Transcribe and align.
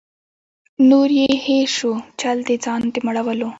نور 0.89 1.09
یې 1.19 1.29
هېر 1.45 1.67
سو 1.77 1.91
چل 2.19 2.37
د 2.47 2.49
ځان 2.63 2.81
د 2.93 2.95
مړولو 3.05 3.49